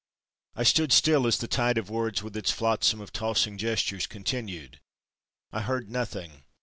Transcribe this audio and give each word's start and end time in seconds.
I 0.55 0.63
stood 0.63 0.91
still 0.91 1.27
as 1.27 1.37
the 1.37 1.47
tide 1.47 1.77
of 1.77 1.91
words 1.91 2.23
with 2.23 2.35
its 2.35 2.49
flotsam 2.49 3.01
of 3.01 3.13
tossing 3.13 3.59
gestures, 3.59 4.07
continued—I 4.07 5.61
heard 5.61 5.91
nothing. 5.91 6.41